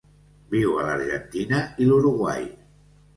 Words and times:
Viu 0.53 0.71
a 0.83 0.85
l'Argentina 0.87 1.59
i 1.85 1.89
l'Uruguai. 1.91 2.49